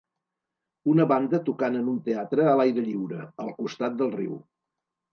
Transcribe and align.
Una 0.93 1.05
banda 1.11 1.41
tocant 1.51 1.77
en 1.81 1.93
un 1.93 2.01
teatre 2.09 2.49
a 2.49 2.57
l'aire 2.63 2.89
lliure, 2.91 3.23
al 3.47 3.57
costat 3.63 4.03
del 4.05 4.15
riu. 4.21 4.39